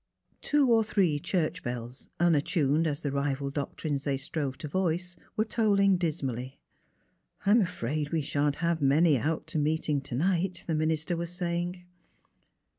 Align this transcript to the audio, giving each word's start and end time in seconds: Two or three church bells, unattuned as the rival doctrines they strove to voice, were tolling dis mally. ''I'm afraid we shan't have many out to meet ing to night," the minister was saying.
Two 0.41 0.67
or 0.71 0.83
three 0.83 1.19
church 1.19 1.61
bells, 1.61 2.09
unattuned 2.19 2.87
as 2.87 3.01
the 3.01 3.11
rival 3.11 3.51
doctrines 3.51 4.03
they 4.03 4.17
strove 4.17 4.57
to 4.57 4.67
voice, 4.67 5.15
were 5.37 5.45
tolling 5.45 5.95
dis 5.99 6.23
mally. 6.23 6.59
''I'm 7.45 7.61
afraid 7.61 8.09
we 8.11 8.21
shan't 8.23 8.55
have 8.65 8.81
many 8.81 9.15
out 9.15 9.45
to 9.53 9.59
meet 9.59 9.89
ing 9.89 10.01
to 10.01 10.15
night," 10.15 10.63
the 10.65 10.73
minister 10.73 11.15
was 11.15 11.29
saying. 11.31 11.85